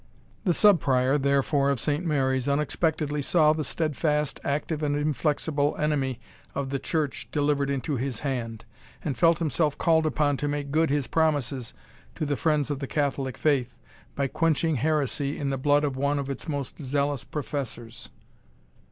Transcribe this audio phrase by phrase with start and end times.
[0.45, 6.19] The Sub Prior, therefore, of Saint Mary's, unexpectedly saw the steadfast, active, and inflexible enemy
[6.55, 8.65] of the church delivered into his hand,
[9.03, 11.75] and felt himself called upon to make good his promises
[12.15, 13.77] to the friends of the Catholic faith,
[14.15, 18.09] by quenching heresy in the blood of one of its most zealous professors.